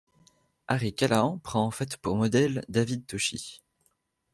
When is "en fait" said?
1.63-1.95